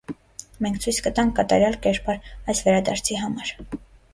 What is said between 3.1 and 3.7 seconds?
համար։